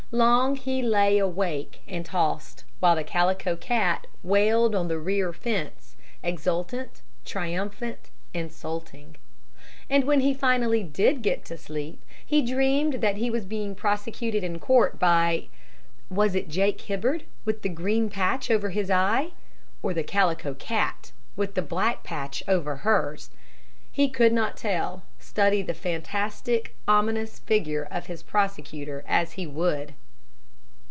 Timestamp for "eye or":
18.91-19.93